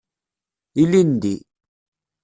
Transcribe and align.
Ilindi. 0.81 1.33